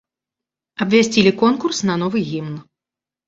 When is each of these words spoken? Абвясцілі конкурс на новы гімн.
Абвясцілі 0.85 1.31
конкурс 1.43 1.83
на 1.89 1.97
новы 2.05 2.25
гімн. 2.33 2.57